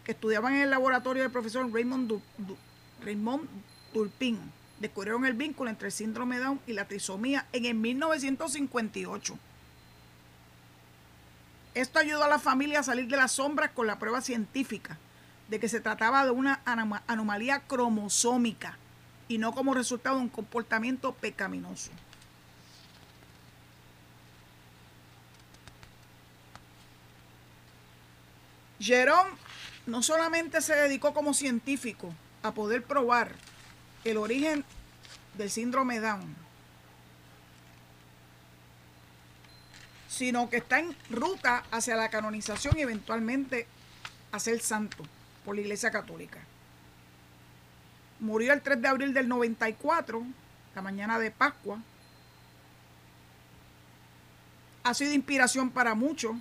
[0.04, 2.22] que estudiaban en el laboratorio del profesor Raymond,
[3.04, 3.48] Raymond
[3.91, 4.39] Turpin,
[4.80, 9.38] descubrieron el vínculo entre el síndrome Down y la trisomía en el 1958.
[11.79, 14.97] Esto ayudó a la familia a salir de las sombras con la prueba científica
[15.47, 16.59] de que se trataba de una
[17.07, 18.77] anomalía cromosómica
[19.29, 21.91] y no como resultado de un comportamiento pecaminoso.
[28.81, 29.29] Jerome
[29.85, 32.13] no solamente se dedicó como científico
[32.43, 33.31] a poder probar
[34.03, 34.65] el origen
[35.37, 36.35] del síndrome Down,
[40.19, 43.67] sino que está en ruta hacia la canonización y eventualmente
[44.34, 45.05] a ser santo
[45.45, 46.39] por la Iglesia Católica.
[48.20, 50.22] Murió el 3 de abril del 94,
[50.76, 51.80] la mañana de Pascua.
[54.84, 56.36] Ha sido inspiración para muchos.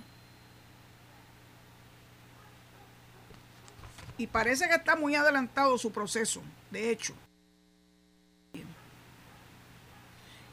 [4.17, 7.15] Y parece que está muy adelantado su proceso, de hecho.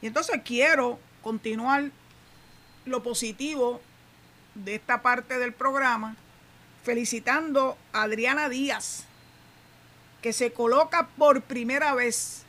[0.01, 1.91] Y entonces quiero continuar
[2.87, 3.81] lo positivo
[4.55, 6.15] de esta parte del programa,
[6.83, 9.05] felicitando a Adriana Díaz,
[10.21, 12.43] que se coloca por primera vez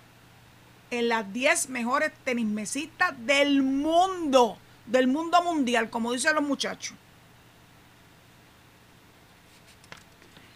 [0.91, 6.97] en las 10 mejores tenismesistas del mundo, del mundo mundial, como dicen los muchachos.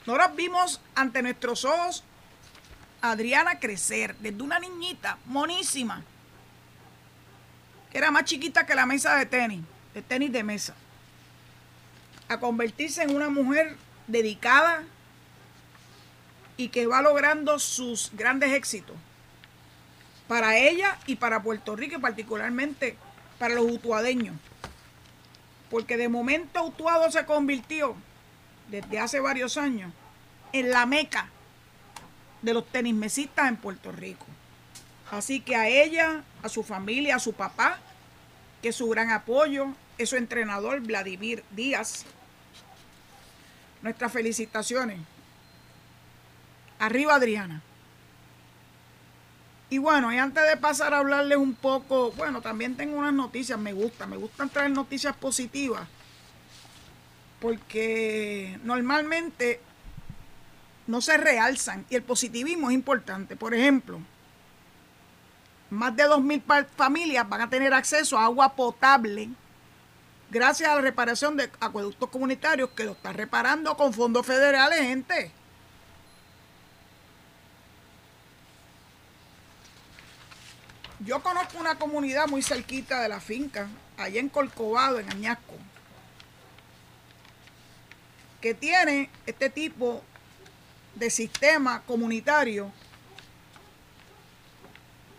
[0.07, 2.03] Nosotros vimos ante nuestros ojos
[3.03, 6.03] a Adriana crecer desde una niñita monísima,
[7.93, 9.61] que era más chiquita que la mesa de tenis,
[9.93, 10.75] de tenis de mesa,
[12.27, 13.77] a convertirse en una mujer
[14.07, 14.83] dedicada
[16.57, 18.97] y que va logrando sus grandes éxitos
[20.27, 22.97] para ella y para Puerto Rico y particularmente
[23.39, 24.37] para los utuadeños.
[25.71, 27.95] Porque de momento Utuado se convirtió,
[28.71, 29.93] desde hace varios años,
[30.55, 31.29] en la meca
[32.41, 34.25] de los tenismesistas en Puerto Rico.
[35.13, 37.79] Así que a ella, a su familia, a su papá,
[38.63, 42.07] que es su gran apoyo, es su entrenador Vladimir Díaz.
[43.83, 44.99] Nuestras felicitaciones.
[46.79, 47.61] Arriba Adriana.
[49.69, 53.59] Y bueno, y antes de pasar a hablarles un poco, bueno, también tengo unas noticias,
[53.59, 55.87] me gustan, me gustan traer noticias positivas,
[57.39, 59.61] porque normalmente
[60.87, 63.37] no se realzan y el positivismo es importante.
[63.37, 64.01] Por ejemplo,
[65.73, 69.31] más de 2.000 familias van a tener acceso a agua potable
[70.31, 75.33] gracias a la reparación de acueductos comunitarios que lo está reparando con fondos federales, gente.
[81.01, 83.67] Yo conozco una comunidad muy cerquita de la finca,
[83.97, 85.55] allá en Corcovado, en Añasco,
[88.43, 90.03] que tiene este tipo
[90.97, 92.71] de sistema comunitario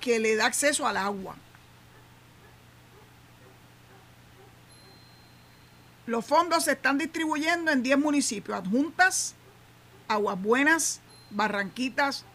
[0.04, 1.38] que le da acceso al agua.
[6.06, 9.34] Los fondos se están distribuyendo en 10 municipios, adjuntas,
[10.10, 11.00] Aguas Buenas,
[11.30, 12.26] Barranquitas,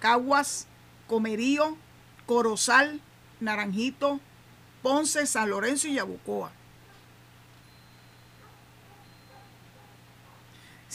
[0.00, 0.66] Caguas,
[1.06, 1.76] Comerío,
[2.24, 3.02] Corozal,
[3.40, 4.20] Naranjito,
[4.82, 6.50] Ponce, San Lorenzo y Yabucoa.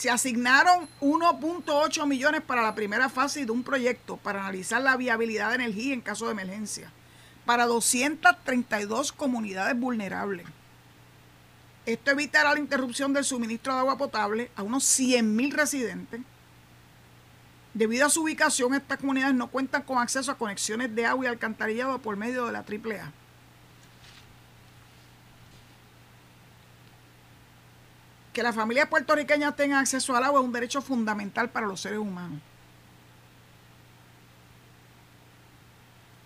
[0.04, 5.48] Se asignaron 1.8 millones para la primera fase de un proyecto para analizar la viabilidad
[5.48, 6.92] de energía en caso de emergencia
[7.46, 10.46] para 232 comunidades vulnerables.
[11.86, 16.20] Esto evitará la interrupción del suministro de agua potable a unos 100.000 residentes
[17.74, 21.28] Debido a su ubicación, estas comunidades no cuentan con acceso a conexiones de agua y
[21.30, 23.14] alcantarillado por medio de la AAA.
[28.34, 32.00] Que las familias puertorriqueñas tengan acceso al agua es un derecho fundamental para los seres
[32.00, 32.40] humanos.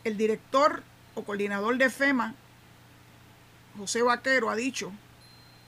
[0.06, 0.84] El director
[1.16, 2.34] o coordinador de FEMA,
[3.78, 4.94] José Vaquero, ha dicho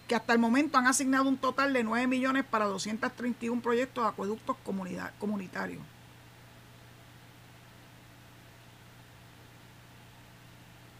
[0.07, 4.09] que hasta el momento han asignado un total de 9 millones para 231 proyectos de
[4.09, 4.55] acueductos
[5.19, 5.83] comunitarios.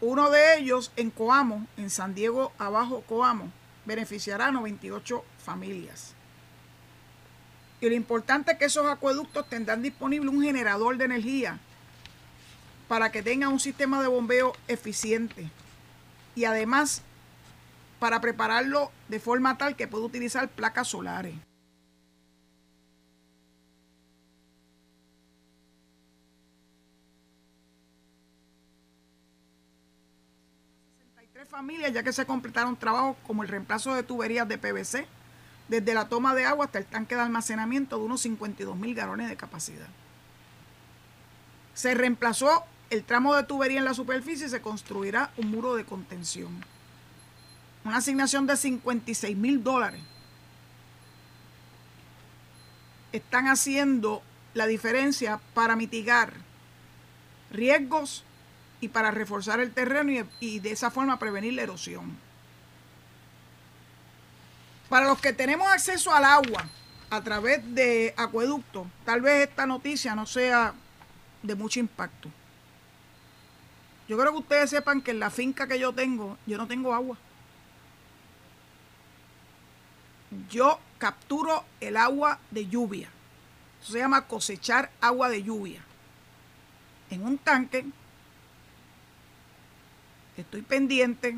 [0.02, 3.50] Uno de ellos en Coamo, en San Diego Abajo Coamo,
[3.84, 6.14] beneficiará a 98 familias.
[7.80, 11.58] Y lo importante es que esos acueductos tendrán disponible un generador de energía
[12.86, 15.50] para que tengan un sistema de bombeo eficiente.
[16.36, 17.02] Y además
[17.98, 21.34] para prepararlo de forma tal que pueda utilizar placas solares.
[31.50, 35.06] familias ya que se completaron trabajos como el reemplazo de tuberías de PVC
[35.70, 39.30] desde la toma de agua hasta el tanque de almacenamiento de unos 52 mil galones
[39.30, 39.88] de capacidad.
[41.72, 45.84] Se reemplazó el tramo de tubería en la superficie y se construirá un muro de
[45.84, 46.62] contención
[47.84, 50.00] una asignación de 56 mil dólares,
[53.12, 54.22] están haciendo
[54.54, 56.32] la diferencia para mitigar
[57.50, 58.24] riesgos
[58.80, 62.16] y para reforzar el terreno y, y, de esa forma prevenir la erosión.
[64.90, 66.68] Para los que tenemos acceso al agua
[67.08, 70.74] a través de acueductos, tal vez esta noticia no sea
[71.42, 72.28] de mucho impacto.
[74.06, 76.92] Yo creo que ustedes sepan que en la finca que yo tengo, yo no tengo
[76.92, 77.16] agua.
[80.48, 83.08] yo capturo el agua de lluvia.
[83.82, 85.82] Eso se llama cosechar agua de lluvia.
[87.10, 87.84] En un tanque,
[90.36, 91.36] estoy pendiente,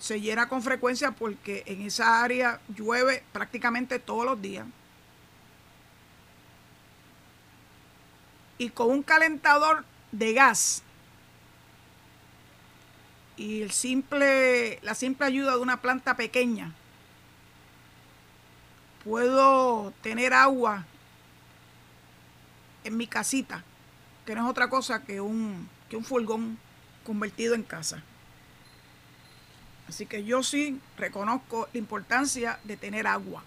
[0.00, 4.66] se llena con frecuencia porque en esa área llueve prácticamente todos los días.
[8.58, 10.82] Y con un calentador de gas
[13.36, 16.74] y el simple, la simple ayuda de una planta pequeña
[19.04, 20.84] puedo tener agua
[22.84, 23.64] en mi casita,
[24.26, 26.58] que no es otra cosa que un, que un furgón
[27.04, 28.02] convertido en casa.
[29.90, 33.42] Así que yo sí reconozco la importancia de tener agua.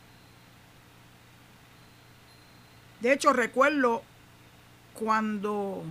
[3.00, 4.04] De hecho, recuerdo
[4.94, 5.86] cuando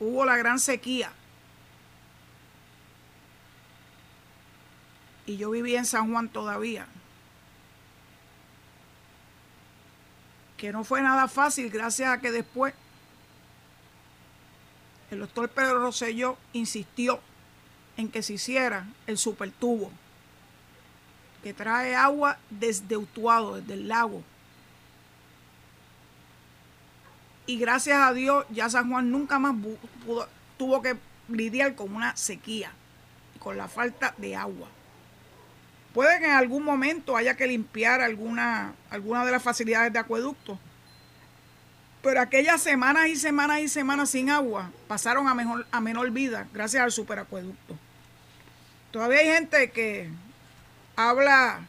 [0.00, 1.12] hubo la gran sequía.
[5.26, 6.86] Y yo vivía en San Juan todavía.
[10.56, 12.72] Que no fue nada fácil gracias a que después
[15.10, 17.20] el doctor Pedro Rosselló insistió
[17.98, 19.90] en que se hiciera el supertubo
[21.42, 24.22] que trae agua desde Utuado, desde el lago.
[27.46, 29.54] Y gracias a Dios ya San Juan nunca más
[30.56, 30.96] tuvo que
[31.28, 32.70] lidiar con una sequía,
[33.38, 34.68] con la falta de agua.
[35.92, 40.58] Puede que en algún momento haya que limpiar alguna, alguna de las facilidades de acueducto,
[42.02, 46.46] pero aquellas semanas y semanas y semanas sin agua pasaron a, mejor, a menor vida
[46.52, 47.76] gracias al superacueducto.
[48.90, 50.10] Todavía hay gente que
[50.96, 51.60] habla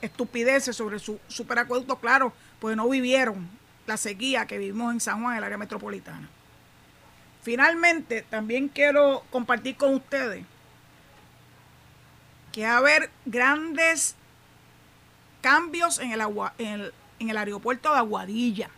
[0.00, 3.48] estupideces sobre su superacueducto, claro, pues no vivieron
[3.86, 6.28] la sequía que vivimos en San Juan, el área metropolitana.
[7.42, 10.44] Finalmente, también quiero compartir con ustedes
[12.52, 14.14] que va a haber grandes
[15.40, 18.70] cambios en el, agua, en el, en el aeropuerto de Aguadilla,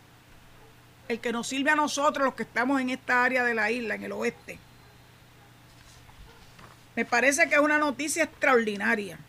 [1.07, 3.95] el que nos sirve a nosotros los que estamos en esta área de la isla,
[3.95, 4.57] en el oeste.
[6.95, 9.19] Me parece que es una noticia extraordinaria,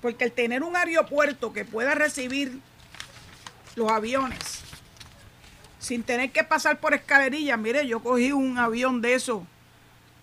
[0.00, 2.60] porque el tener un aeropuerto que pueda recibir
[3.74, 4.62] los aviones
[5.78, 7.58] sin tener que pasar por escalerillas.
[7.58, 9.46] Mire, yo cogí un avión de eso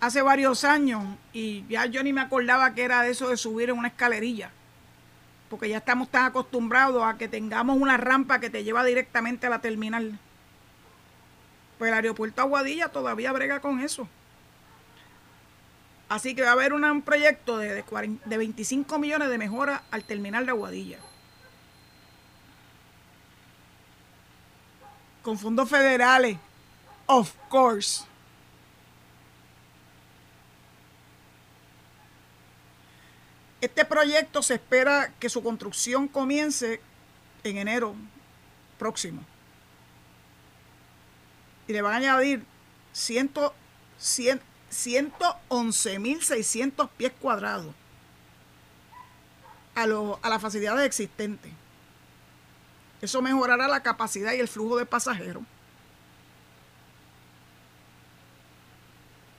[0.02, 3.70] hace varios años y ya yo ni me acordaba que era de eso de subir
[3.70, 4.52] en una escalerilla.
[5.50, 9.50] Porque ya estamos tan acostumbrados a que tengamos una rampa que te lleva directamente a
[9.50, 10.20] la terminal.
[11.78, 14.08] Pues el aeropuerto Aguadilla todavía brega con eso.
[16.14, 17.84] Así que va a haber un proyecto de, de,
[18.24, 21.00] de 25 millones de mejora al terminal de Aguadilla.
[25.24, 26.38] con fondos federales,
[27.08, 28.04] of course.
[33.60, 36.80] Este proyecto se espera que su construcción comience
[37.44, 37.96] en enero
[38.78, 39.24] próximo.
[41.68, 42.46] Y le van a añadir
[44.74, 47.74] 111.600 pies cuadrados
[49.76, 51.52] a, a las facilidades existentes.
[53.02, 55.44] Eso mejorará la capacidad y el flujo de pasajeros.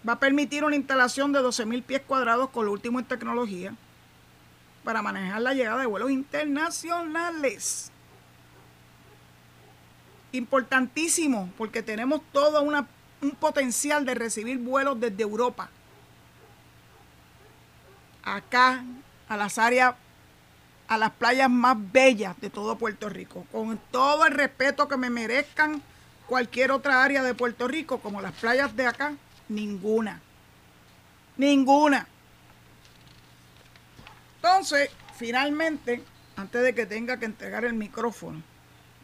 [0.07, 3.75] Va a permitir una instalación de 12.000 pies cuadrados con lo último en tecnología
[4.85, 7.91] para manejar la llegada de vuelos internacionales.
[10.33, 12.63] Importantísimo, porque tenemos todo
[13.25, 15.71] un potencial de recibir vuelos desde Europa.
[18.23, 18.85] Acá,
[19.29, 19.95] a las áreas
[20.87, 25.09] a las playas más bellas de todo Puerto Rico, con todo el respeto que me
[25.11, 25.83] merezcan
[26.27, 29.15] cualquier otra área de Puerto Rico, como las playas de acá,
[29.49, 30.21] ninguna.
[31.37, 32.07] Ninguna.
[34.37, 36.03] Entonces, finalmente,
[36.37, 38.43] antes de que tenga que entregar el micrófono,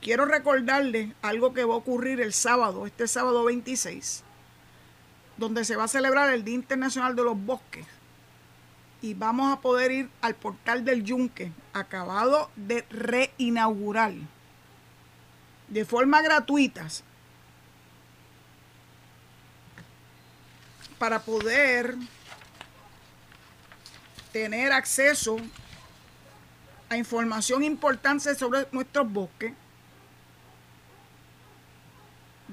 [0.01, 4.23] quiero recordarles algo que va a ocurrir el sábado, este sábado 26,
[5.37, 7.87] donde se va a celebrar el Día Internacional de los Bosques
[9.03, 14.13] y vamos a poder ir al portal del Yunque, acabado de reinaugurar,
[15.69, 16.87] de forma gratuita,
[20.99, 21.97] para poder
[24.33, 25.39] tener acceso
[26.91, 29.55] a información importante sobre nuestros bosques.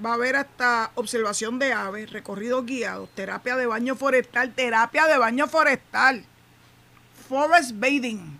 [0.05, 5.17] Va a haber hasta observación de aves, recorridos guiados, terapia de baño forestal, terapia de
[5.17, 6.25] baño forestal
[7.27, 8.39] forest bathing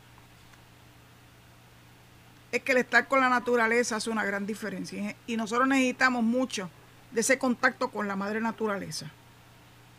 [2.51, 6.70] es que el estar con la naturaleza hace una gran diferencia y nosotros necesitamos mucho
[7.12, 9.12] de ese contacto con la madre naturaleza.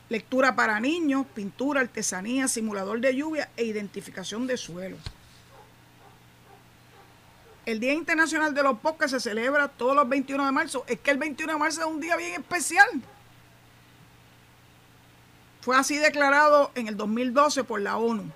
[0.08, 4.96] Lectura para niños, pintura, artesanía, simulador de lluvia e identificación de suelo.
[7.68, 10.84] El Día Internacional de los Bosques se celebra todos los 21 de marzo.
[10.86, 12.88] Es que el 21 de marzo es un día bien especial.
[15.60, 18.32] Fue así declarado en el 2012 por la ONU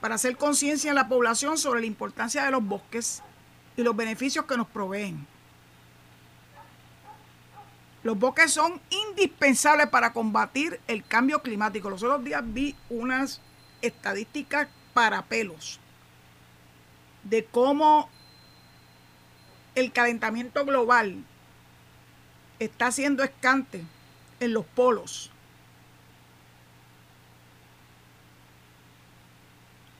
[0.00, 3.22] para hacer conciencia en la población sobre la importancia de los bosques
[3.76, 5.26] y los beneficios que nos proveen.
[8.04, 11.90] Los bosques son indispensables para combatir el cambio climático.
[11.90, 13.42] Los otros días vi unas
[13.82, 15.78] estadísticas para pelos
[17.24, 18.08] de cómo
[19.74, 21.24] el calentamiento global
[22.58, 23.84] está siendo escante
[24.40, 25.30] en los polos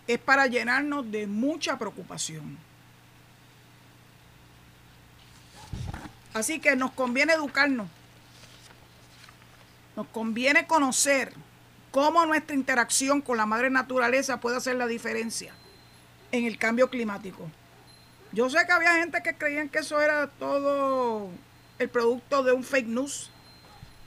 [0.07, 2.59] es para llenarnos de mucha preocupación.
[6.33, 7.89] Así que nos conviene educarnos.
[9.97, 11.33] Nos conviene conocer
[11.91, 15.55] cómo nuestra interacción con la madre naturaleza puede hacer la diferencia
[16.33, 17.49] en el cambio climático.
[18.35, 21.31] Yo sé que había gente que creían que eso era todo
[21.79, 23.31] el producto de un fake news.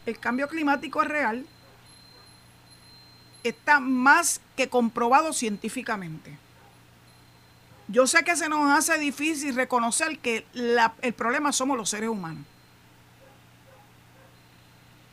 [0.05, 1.45] El cambio climático es real.
[3.43, 6.38] Está más que comprobado científicamente.
[7.88, 10.45] Yo sé que se nos hace difícil reconocer que
[11.01, 12.43] el problema somos los seres humanos.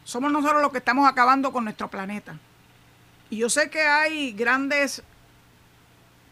[0.03, 2.37] Somos nosotros los que estamos acabando con nuestro planeta.
[3.31, 5.05] Y yo sé que hay grandes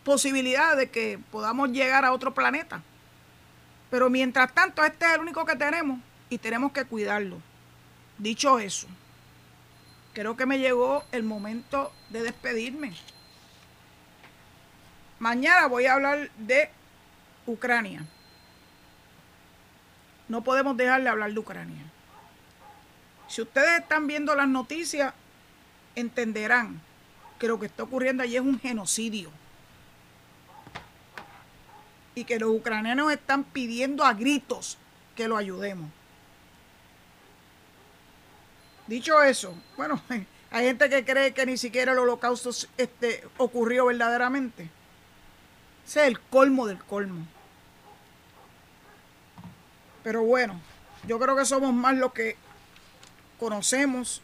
[0.04, 2.82] posibilidades de que podamos llegar a otro planeta.
[3.90, 6.00] Pero mientras tanto, este es el único que tenemos
[6.30, 7.40] y tenemos que cuidarlo.
[8.18, 8.86] Dicho eso,
[10.14, 12.94] creo que me llegó el momento de despedirme.
[15.18, 16.70] Mañana voy a hablar de
[17.46, 18.04] Ucrania.
[20.28, 21.84] No podemos dejar de hablar de Ucrania.
[23.28, 25.14] Si ustedes están viendo las noticias,
[25.94, 26.80] entenderán
[27.38, 29.30] que lo que está ocurriendo allí es un genocidio.
[32.14, 34.78] Y que los ucranianos están pidiendo a gritos
[35.16, 35.90] que lo ayudemos.
[38.86, 40.00] Dicho eso, bueno,
[40.50, 44.68] hay gente que cree que ni siquiera el holocausto este, ocurrió verdaderamente.
[45.86, 47.26] Ese es el colmo del colmo.
[50.04, 50.60] Pero bueno,
[51.06, 52.36] yo creo que somos más lo que
[53.38, 54.22] conocemos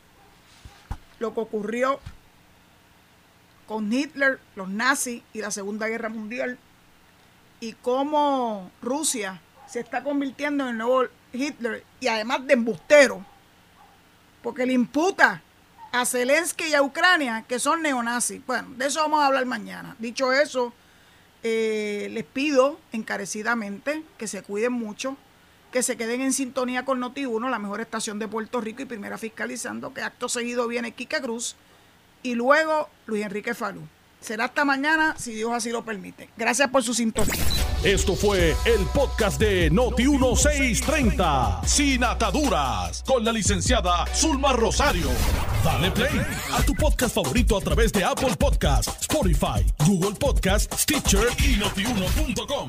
[1.18, 2.00] lo que ocurrió
[3.66, 6.58] con Hitler, los nazis y la Segunda Guerra Mundial
[7.60, 13.24] y cómo Rusia se está convirtiendo en el nuevo Hitler y además de embustero,
[14.42, 15.42] porque le imputa
[15.92, 18.44] a Zelensky y a Ucrania que son neonazis.
[18.46, 19.96] Bueno, de eso vamos a hablar mañana.
[19.98, 20.72] Dicho eso,
[21.42, 25.16] eh, les pido encarecidamente que se cuiden mucho,
[25.72, 29.18] que se queden en sintonía con Noti1, la mejor estación de Puerto Rico y primera
[29.18, 31.56] fiscalizando, que acto seguido viene Kika Cruz
[32.22, 33.82] y luego Luis Enrique Falú.
[34.20, 36.28] Será hasta mañana, si Dios así lo permite.
[36.36, 37.34] Gracias por su sintonía.
[37.84, 45.08] Esto fue el podcast de Noti1630, sin ataduras, con la licenciada Zulma Rosario.
[45.64, 46.20] Dale play
[46.52, 52.68] a tu podcast favorito a través de Apple Podcasts, Spotify, Google Podcasts, Stitcher y notiuno.com.